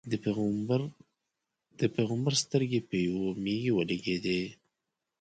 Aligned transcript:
د 1.79 1.83
پېغمبر 1.95 2.33
سترګې 2.43 2.79
په 2.89 2.95
یوې 3.05 3.29
مېږې 3.43 3.71
ولګېدې. 3.73 4.41